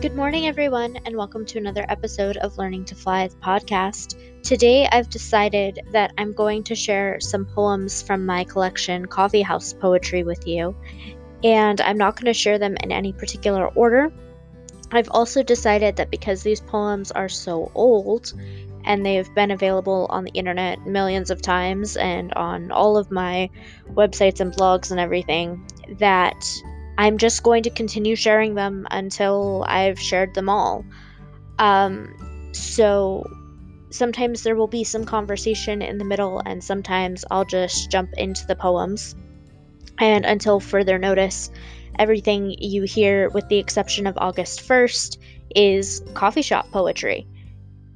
[0.00, 4.16] Good morning, everyone, and welcome to another episode of Learning to Fly the podcast.
[4.44, 9.72] Today, I've decided that I'm going to share some poems from my collection, Coffee House
[9.72, 10.76] Poetry, with you,
[11.42, 14.12] and I'm not going to share them in any particular order.
[14.92, 18.32] I've also decided that because these poems are so old
[18.84, 23.50] and they've been available on the internet millions of times and on all of my
[23.94, 25.68] websites and blogs and everything,
[25.98, 26.40] that
[26.98, 30.84] I'm just going to continue sharing them until I've shared them all.
[31.60, 33.24] Um, so
[33.90, 38.44] sometimes there will be some conversation in the middle, and sometimes I'll just jump into
[38.48, 39.14] the poems.
[40.00, 41.52] And until further notice,
[42.00, 45.18] everything you hear, with the exception of August 1st,
[45.54, 47.28] is coffee shop poetry.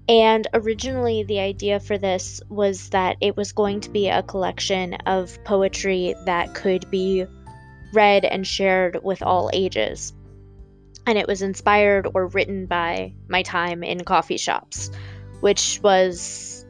[0.09, 4.95] And originally, the idea for this was that it was going to be a collection
[5.07, 7.27] of poetry that could be
[7.93, 10.13] read and shared with all ages.
[11.07, 14.91] And it was inspired or written by my time in coffee shops,
[15.41, 16.65] which was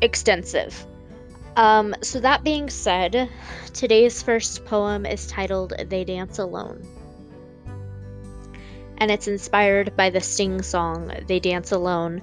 [0.00, 0.86] extensive.
[1.54, 3.28] Um, so, that being said,
[3.74, 6.82] today's first poem is titled They Dance Alone.
[8.96, 12.22] And it's inspired by the Sting song They Dance Alone,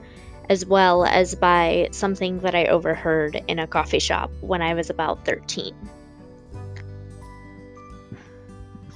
[0.50, 4.90] as well as by something that I overheard in a coffee shop when I was
[4.90, 5.76] about 13.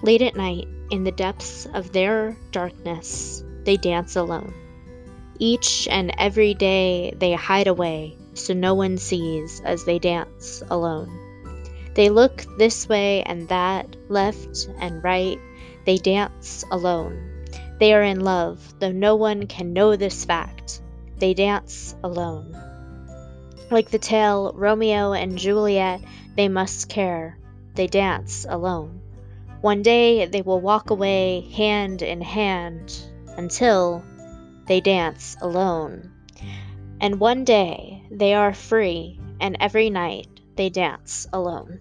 [0.03, 4.53] Late at night, in the depths of their darkness, they dance alone.
[5.39, 11.09] Each and every day they hide away so no one sees as they dance alone.
[11.93, 15.39] They look this way and that, left and right,
[15.85, 17.45] they dance alone.
[17.79, 20.81] They are in love, though no one can know this fact.
[21.17, 22.57] They dance alone.
[23.71, 26.01] Like the tale Romeo and Juliet,
[26.35, 27.37] they must care.
[27.75, 28.99] They dance alone.
[29.63, 32.93] One day they will walk away hand in hand
[33.37, 34.03] until
[34.67, 36.11] they dance alone.
[36.99, 41.79] And one day they are free, and every night they dance alone.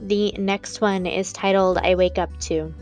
[0.00, 2.72] The next one is titled I Wake Up To.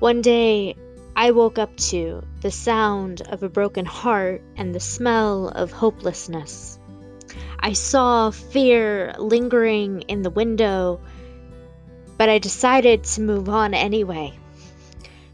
[0.00, 0.74] One day
[1.14, 6.80] I woke up to the sound of a broken heart and the smell of hopelessness.
[7.64, 11.00] I saw fear lingering in the window,
[12.18, 14.34] but I decided to move on anyway.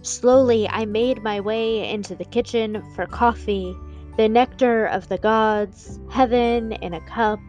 [0.02, 3.74] Slowly, I made my way into the kitchen for coffee,
[4.16, 7.40] the nectar of the gods, heaven in a cup,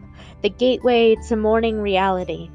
[0.42, 2.50] the gateway to morning reality.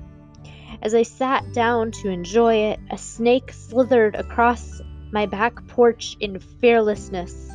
[0.82, 4.82] As I sat down to enjoy it, a snake slithered across
[5.14, 7.50] my back porch in fearlessness,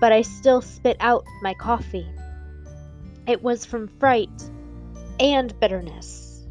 [0.00, 2.08] but I still spit out my coffee.
[3.28, 4.50] It was from fright
[5.20, 6.46] and bitterness.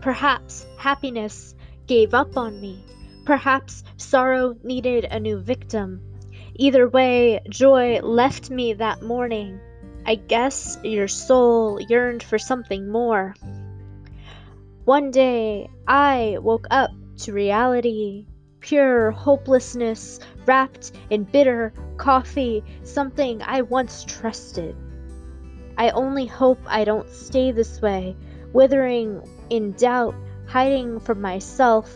[0.00, 1.56] Perhaps happiness
[1.88, 2.84] gave up on me.
[3.24, 6.00] Perhaps sorrow needed a new victim.
[6.54, 9.58] Either way, joy left me that morning.
[10.06, 13.34] I guess your soul yearned for something more.
[14.84, 18.26] One day, I woke up to reality.
[18.60, 24.76] Pure hopelessness wrapped in bitter coffee, something I once trusted.
[25.78, 28.16] I only hope I don't stay this way,
[28.52, 30.14] withering in doubt,
[30.46, 31.94] hiding from myself,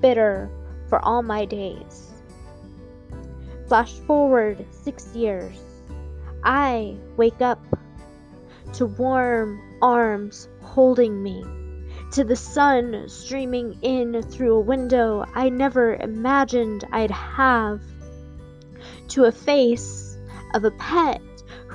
[0.00, 0.50] bitter
[0.88, 2.10] for all my days.
[3.66, 5.58] Flash forward six years.
[6.42, 7.64] I wake up
[8.74, 11.44] to warm arms holding me,
[12.12, 17.80] to the sun streaming in through a window I never imagined I'd have,
[19.08, 20.18] to a face
[20.52, 21.22] of a pet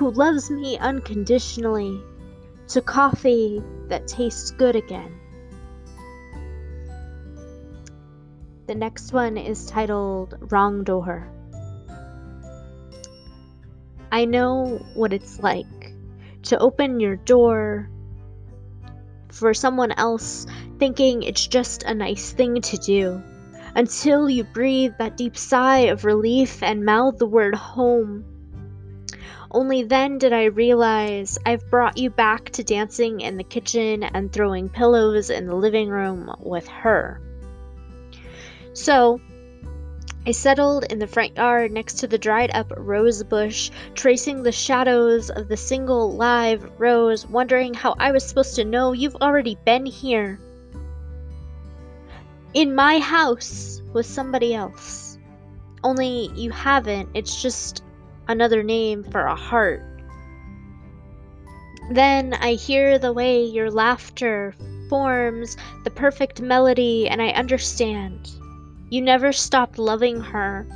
[0.00, 2.02] who loves me unconditionally,
[2.66, 5.14] to coffee that tastes good again.
[8.66, 11.30] The next one is titled Wrong Door.
[14.10, 15.92] I know what it's like
[16.44, 17.90] to open your door
[19.28, 20.46] for someone else
[20.78, 23.22] thinking it's just a nice thing to do
[23.74, 28.24] until you breathe that deep sigh of relief and mouth the word home
[29.50, 34.32] only then did I realize I've brought you back to dancing in the kitchen and
[34.32, 37.20] throwing pillows in the living room with her.
[38.72, 39.20] So,
[40.26, 44.52] I settled in the front yard next to the dried up rose bush, tracing the
[44.52, 49.56] shadows of the single live rose, wondering how I was supposed to know you've already
[49.64, 50.38] been here.
[52.52, 55.18] In my house with somebody else.
[55.82, 57.82] Only you haven't, it's just
[58.30, 59.82] another name for a heart.
[61.90, 64.54] Then I hear the way your laughter
[64.88, 68.30] forms the perfect melody, and I understand.
[68.88, 70.66] You never stopped loving her.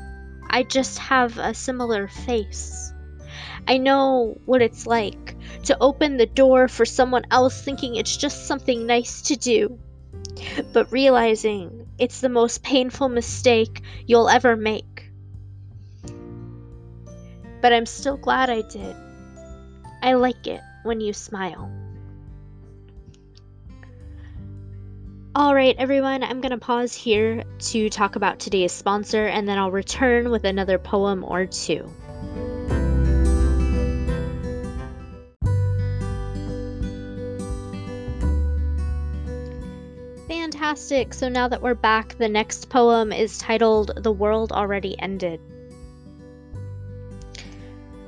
[0.50, 2.92] I just have a similar face.
[3.66, 8.46] I know what it's like to open the door for someone else thinking it's just
[8.46, 9.78] something nice to do,
[10.72, 14.93] but realizing it's the most painful mistake you'll ever make.
[17.64, 18.94] But I'm still glad I did.
[20.02, 21.72] I like it when you smile.
[25.34, 29.70] Alright, everyone, I'm going to pause here to talk about today's sponsor and then I'll
[29.70, 31.90] return with another poem or two.
[40.28, 41.14] Fantastic!
[41.14, 45.40] So now that we're back, the next poem is titled The World Already Ended.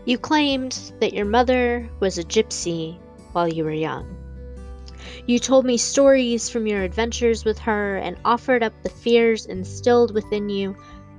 [0.07, 2.97] You claimed that your mother was a gypsy
[3.33, 4.17] while you were young.
[5.27, 10.15] You told me stories from your adventures with her and offered up the fears instilled
[10.15, 10.77] within you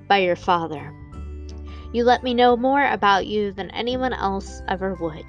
[0.07, 0.93] by your father.
[1.91, 5.25] You let me know more about you than anyone else ever would.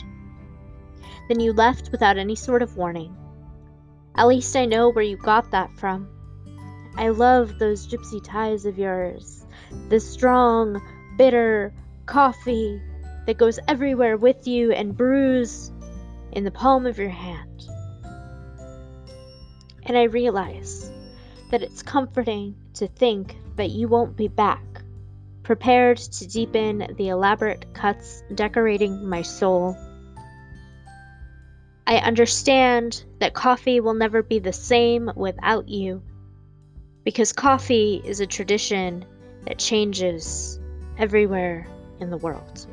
[1.26, 3.16] Then you left without any sort of warning.
[4.14, 6.08] At least I know where you got that from.
[6.96, 9.44] I love those gypsy ties of yours.
[9.88, 10.80] The strong,
[11.16, 11.74] bitter
[12.06, 12.80] coffee
[13.28, 15.70] that goes everywhere with you and brews
[16.32, 17.68] in the palm of your hand.
[19.82, 20.90] And I realize
[21.50, 24.64] that it's comforting to think that you won't be back,
[25.42, 29.76] prepared to deepen the elaborate cuts decorating my soul.
[31.86, 36.02] I understand that coffee will never be the same without you,
[37.04, 39.04] because coffee is a tradition
[39.44, 40.58] that changes
[40.96, 41.68] everywhere
[42.00, 42.66] in the world.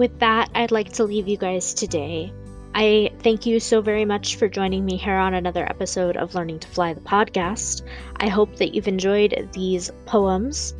[0.00, 2.32] With that, I'd like to leave you guys today
[2.74, 6.60] I thank you so very much for joining me here on another episode of Learning
[6.60, 7.82] to Fly the podcast.
[8.16, 10.74] I hope that you've enjoyed these poems.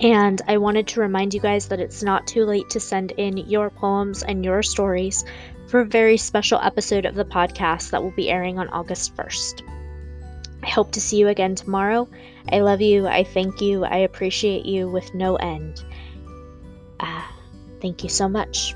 [0.00, 3.38] And I wanted to remind you guys that it's not too late to send in
[3.38, 5.24] your poems and your stories
[5.66, 9.62] for a very special episode of the podcast that will be airing on August 1st.
[10.62, 12.06] I hope to see you again tomorrow.
[12.52, 13.08] I love you.
[13.08, 13.84] I thank you.
[13.84, 15.82] I appreciate you with no end.
[17.00, 17.22] Uh,
[17.80, 18.74] thank you so much.